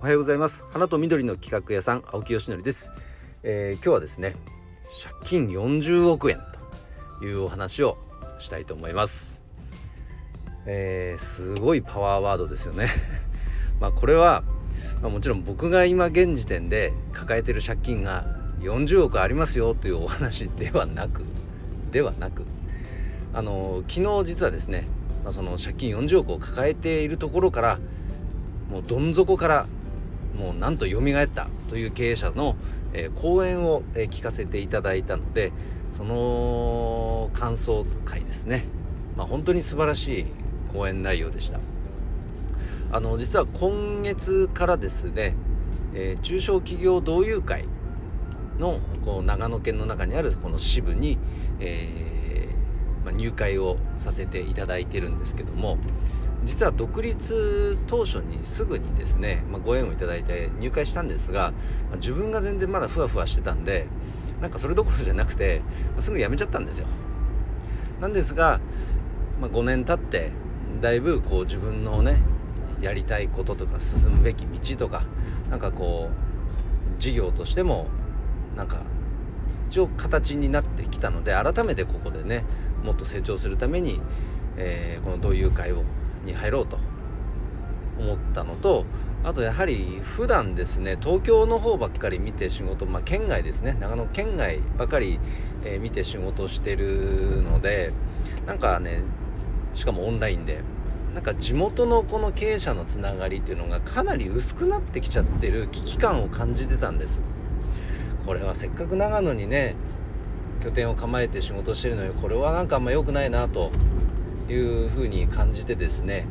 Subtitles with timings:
[0.00, 0.64] おはようございます。
[0.70, 2.92] 花と緑の企画屋さん青木よしのりです、
[3.42, 4.36] えー、今日はですね
[5.02, 6.38] 借金40億円
[7.18, 7.98] というお話を
[8.38, 9.42] したいと思います、
[10.66, 12.86] えー、すごいパワーワードですよね。
[13.80, 14.44] まあこれは、
[15.02, 18.24] まあ、もちろん僕が今現時点で抱えてる借金が
[18.60, 21.24] 40億ありますよというお話ではなく
[21.90, 22.44] ではなく
[23.34, 24.86] あの昨日実はですね、
[25.24, 27.80] まあ、その借金40億を抱えているところから
[28.70, 29.66] もうどん底から
[30.38, 32.56] もうなんと蘇ったという経営者の、
[32.92, 35.52] えー、講演を、えー、聞かせていただいたので
[35.90, 38.64] その感想会ですね、
[39.16, 40.26] まあ、本当に素晴らしい
[40.72, 41.58] 講演内容でした。
[42.90, 45.34] あの実は今月からですね、
[45.94, 47.66] えー、中小企業同友会
[48.58, 51.18] のこう長野県の中にあるこの支部に、
[51.60, 55.76] えーまあ、入会をさせていただいてるんですけども
[56.44, 61.52] 実は独立当初にすぐにですね、まあ、ご縁をいただいて入会したんですが、
[61.88, 63.86] まあ、自分が全然まだふわふわしてたんで
[64.40, 66.86] なんかそれどころじゃなくて、まあ、すぐ辞めちゃったんですよ。
[68.00, 68.60] なんですが、
[69.40, 70.30] ま、5年経って
[70.80, 72.18] だいぶこう自分のね
[72.80, 75.02] やりたいこととか進むべき道とか
[75.50, 77.86] なんかこう事業としても
[78.56, 78.82] なんか
[79.68, 82.44] 一応形になってきたので改めてここでね
[82.84, 84.00] もっと成長するために、
[84.56, 85.82] えー、この同友会を
[86.28, 86.78] に入ろうと
[87.98, 88.84] 思ったのと
[89.24, 95.18] あとやはり普段ですね東京の方ばっかり見て仕事まあ県外ですね長野県外ばかり、
[95.64, 97.92] えー、見て仕事してるので
[98.46, 99.02] なんかね
[99.74, 100.60] しかもオンラインで
[101.14, 107.22] なんか地元のこの経営者のつながりっていうのがかなり薄くなってきちゃってる危機感を感じてたんです。
[108.24, 109.74] これはせっかく長野にね
[110.62, 113.70] 拠点を構えて仕事してるのにこれはなんかあんま良くないなと
[114.48, 116.26] いうふうに感じてですね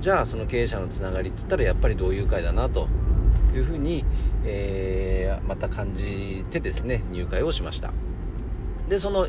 [0.00, 2.88] じゃあその経営者のつながりって言ったらやっぱり同友会だなと
[3.54, 4.04] いうふうに、
[4.44, 7.92] えー、また感じてですね入会をしました。
[8.88, 9.28] でその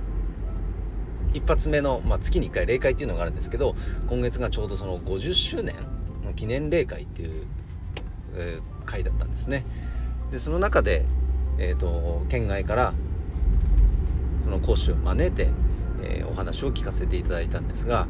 [1.33, 3.75] 一発目の、まあ、月に1回例会っていうのがあるんですけど
[4.07, 5.75] 今月がちょうどその50周年
[6.25, 7.45] の記念例会っていう、
[8.35, 9.65] えー、会だったんですね。
[10.31, 11.05] でその中で、
[11.57, 12.93] えーと県外から
[14.43, 15.49] その講師を招いて、
[16.01, 18.07] えー、お話を聞かせていただいたんですが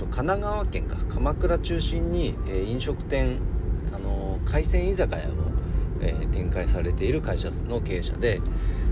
[0.00, 3.38] と神奈川県か鎌倉中心に、え飲食店
[3.92, 5.26] あの海鮮居酒屋を、
[6.00, 8.40] えー、展開されている会社の経営者で、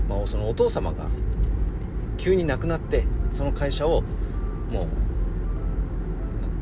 [0.07, 1.07] まあ、そのお父様が
[2.17, 4.03] 急に亡くなってその会社を
[4.71, 4.85] もう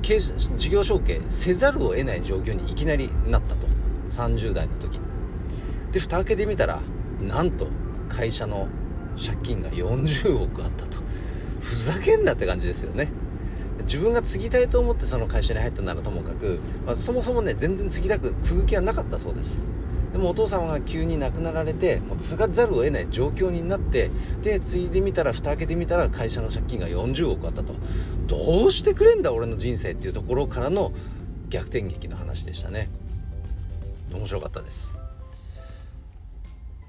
[0.02, 3.68] 事業承継せざるを得ない状況にいきなりなったと。
[4.09, 5.02] 30代の時。
[5.91, 6.79] で蓋開けてみたら
[7.19, 7.68] なんと
[8.08, 8.69] 会社の
[9.18, 11.00] 借金が40億あったと。
[11.59, 13.09] ふざけんなって感じですよね。
[13.87, 19.59] 自分が継ぎたいと思ってその会社に入ったならともかく、まあ、そもそもね全然継ぎたく継ぐ気はなかったそうです。
[20.11, 24.09] でもお父様が急に亡くなられてもう継がざるを得ない状況になって
[24.41, 27.73] で継いでみたら蓋開けてみたら会社の借金が40億あったと。
[28.27, 30.91] どうしてくれんだ俺の人生っていうところからの
[31.49, 32.89] 逆転劇の話でしたね。
[34.13, 34.95] 面白かったです。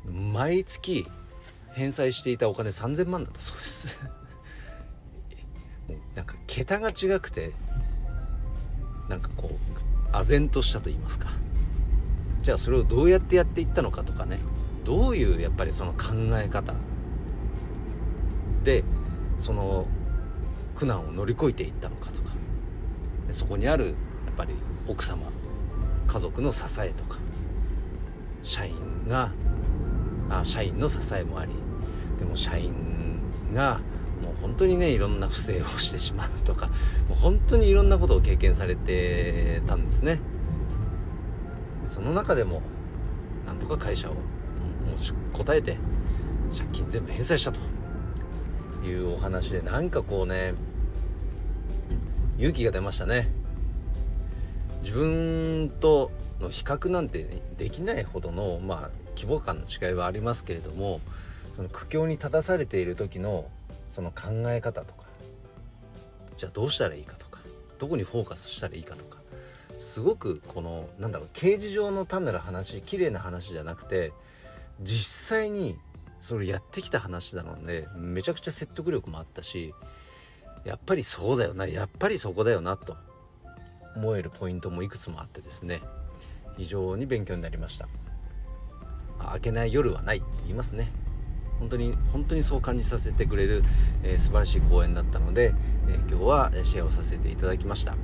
[0.04, 1.06] 毎月
[1.72, 3.96] 返済していたお金3000万だったそうです。
[6.14, 7.52] なんか桁が違くて
[9.08, 11.28] なんかこう唖然としたと言いますか。
[12.42, 14.38] じゃあそれをどうやってやっていったのかとかね。
[14.84, 16.74] どういうやっぱりその考え方。
[18.64, 18.84] で
[19.38, 19.86] その
[20.74, 22.32] 苦難を乗り越えていったのかとか。
[23.26, 23.94] でそこにあるやっ
[24.36, 24.54] ぱり
[24.86, 25.30] 奥様。
[26.06, 27.18] 家族の支えとか。
[28.42, 28.74] 社員
[29.06, 29.32] が
[30.30, 31.52] あ社員の支えもあり。
[32.18, 32.72] でも社員
[33.54, 33.80] が
[34.22, 36.66] もう本当にねいろんな不正をしてしまうとか
[37.08, 40.20] もう本当にいろんなことを経験されてたんですね。
[41.86, 42.62] その中でも
[43.46, 45.78] なんとか会社をもう答えて
[46.56, 47.58] 借金全部返済したと
[48.86, 50.54] いうお話でなんかこうね
[52.36, 53.30] 勇気が出ましたね。
[54.82, 56.10] 自分と
[56.40, 61.00] の比較なんて、ね、できないほどのまあ規模感の違いはありますけれども
[61.56, 63.46] その苦境に立たされている時の
[63.90, 65.04] その考え方とか
[66.36, 67.40] じゃあどうしたらいいかとか
[67.78, 69.18] どこにフォーカスしたらいいかとか
[69.78, 74.12] すごくこのなんだろう刑事上の単なる話綺麗な話じゃなくて
[74.82, 75.76] 実際に
[76.20, 79.74] それやってきた話なのでめちゃくちゃ説得力もあったし
[80.64, 82.96] やっぱりそうだよなやっぱりそこだよなと
[83.96, 85.80] 思えるポイントもいくつもあってですね
[86.56, 87.88] 非常に勉強になりました。
[89.18, 90.90] 開けない夜はないって言いますね。
[91.58, 93.64] 本当に本当にそう感じさせてくれる、
[94.02, 95.54] えー、素晴らしい講演だったので、
[95.88, 97.96] えー、今日はシェアをさせていただきました。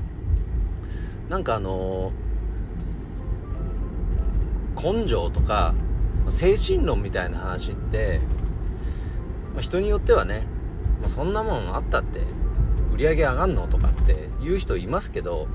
[1.29, 2.13] なんかあの
[4.77, 5.75] 根性とか
[6.29, 8.21] 精神論みたいな話って、
[9.55, 10.43] まあ、人によってはね、
[11.01, 12.21] まあ、そんなもんあったって
[12.93, 15.49] 売り上げ上がんのとかって言う人いますけど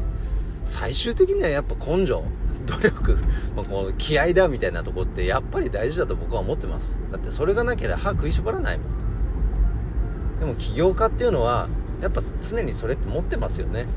[0.70, 2.24] 最終的にはやっぱ根性
[2.68, 3.18] 努力、
[3.58, 6.98] まあ、こう気合だみたいなとこってやっぱり大事だと僕は思ってます。
[7.12, 10.40] だってそれがなければ歯食いしばらないもん。
[10.40, 11.68] でも起業家っていうのは
[12.02, 13.88] やっぱ常にそれって持ってますよね。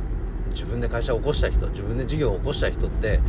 [0.50, 3.20] 自分で会社を起こした人自分で事業を起こした人って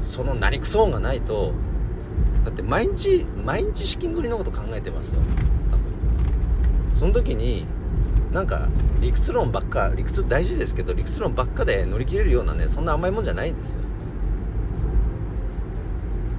[0.00, 1.52] その何くそ音がないと
[2.44, 5.20] だって毎日毎日資金繰りのこと考えてますよ。
[5.70, 5.82] 多分。
[6.96, 7.66] その時に
[8.32, 8.68] なんか
[9.00, 13.78] 理屈論ばっか理屈大事ですけど理屈論ばっかで乗り切れるようなねそんな甘いもんじゃないんですよ。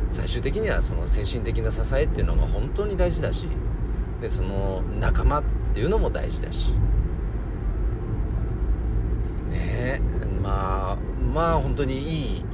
[0.09, 3.47] 最終的にはその精神的な支えっていうのが本当に大事だし
[4.21, 5.43] でその仲間っ
[5.73, 6.71] ていうのも大事だし。
[9.49, 10.01] ねえ
[10.41, 10.97] まあ
[11.33, 12.45] まあ本当にいい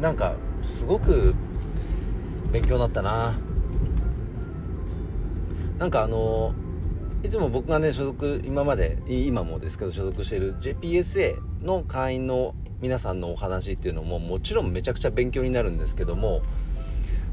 [0.00, 1.34] なんかすごく
[2.52, 3.38] 勉強になったな。
[5.78, 6.54] なんかあの
[7.26, 16.42] いつも僕がね所属今まで今もですけど所属している JPSA の会員の皆さんのお話っていうのももちろんめちゃくちゃ勉強になるんですけども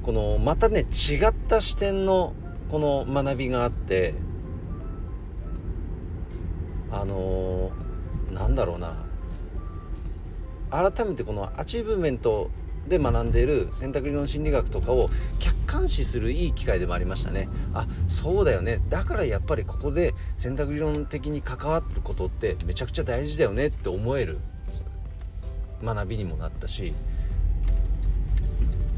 [0.02, 2.34] このまたね違った視点の
[2.72, 4.16] この学びがあって
[6.92, 9.04] あのー、なんだろうな。
[10.72, 12.50] 改めてこのアチーブメント
[12.88, 15.10] で学んでいる選択理論心理学とかを
[15.40, 17.48] 客観視するいい機会でもありましたね。
[17.74, 18.82] あそうだよね。
[18.90, 24.40] だからやっぱりここで選択理論的に関わることってめちゃくちゃ大事だよねって思える
[25.84, 26.94] 学びにもなったし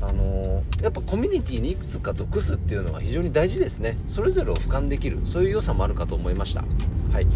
[0.02, 3.98] あのー、やっぱコミュニティにいくつか属すっていうのは非常に大事ですね。
[4.08, 6.64] それぞれを俯瞰できるそういう良さもあるかと思いました。
[7.12, 7.28] はい。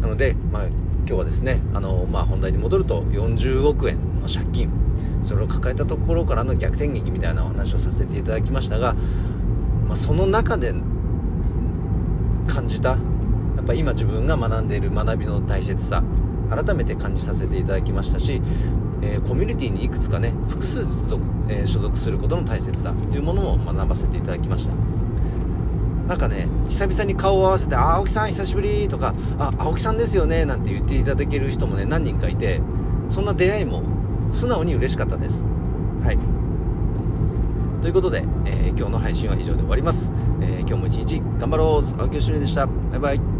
[0.00, 4.85] なので、まあ、今日はですねあのー、まあ、本題に戻ると40億円の借金
[5.26, 8.94] それを抱えたところからの逆転劇みたいなお話をさせていただきましたが、
[9.86, 10.72] まあ、その中で
[12.46, 12.96] 感じたや
[13.62, 16.02] っぱ今自分が学んでいる学びの大切さ
[16.48, 18.40] 改めて感じさせていただきましたし、
[19.02, 24.74] えー、コミュニティにいくつかね複数属、えー、所属することの大切さというものも学ばせていただきました。
[26.06, 32.60] なんかね久々に顔を合わせて「あ青木さん久しぶり」とか「あ青木さんですよね」なんて言っていただける人もね何人かいて
[33.08, 33.82] そんな出会いも
[34.32, 35.44] 素直に嬉しかったです。
[36.02, 36.18] はい。
[37.82, 42.00] ということで、えー、今日の配信は以上で終わります、えー、今日も一日頑張ろう。
[42.00, 42.66] 青木よしでした。
[42.66, 43.35] バイバイ。